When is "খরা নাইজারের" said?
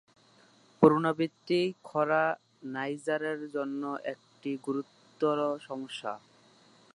1.83-3.39